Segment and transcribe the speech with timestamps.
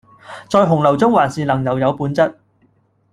[0.49, 2.33] 在洪流中還是能留有本質